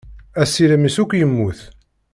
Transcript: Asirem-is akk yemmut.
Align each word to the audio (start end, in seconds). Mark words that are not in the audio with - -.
Asirem-is 0.41 0.95
akk 1.01 1.11
yemmut. 1.15 1.59